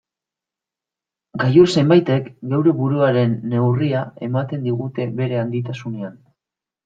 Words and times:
Gailur 1.41 1.65
zenbaitek 1.81 2.31
geure 2.53 2.73
buruaren 2.79 3.35
neurria 3.51 4.01
ematen 4.29 4.67
digute 4.69 5.07
beren 5.21 5.43
handitasunean. 5.45 6.17